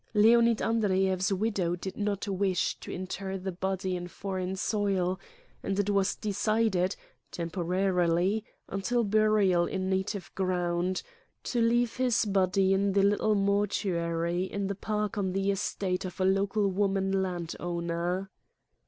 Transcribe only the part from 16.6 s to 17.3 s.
woman